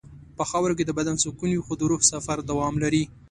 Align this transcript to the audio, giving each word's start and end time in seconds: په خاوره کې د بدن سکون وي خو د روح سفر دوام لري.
په 0.37 0.43
خاوره 0.49 0.73
کې 0.77 0.85
د 0.87 0.91
بدن 0.99 1.15
سکون 1.23 1.49
وي 1.51 1.61
خو 1.65 1.73
د 1.77 1.81
روح 1.91 2.01
سفر 2.11 2.37
دوام 2.49 2.73
لري. 2.83 3.03